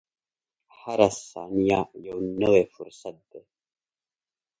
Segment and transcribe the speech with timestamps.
[0.79, 3.41] •هره ثانیه یو نوی فرصت دی.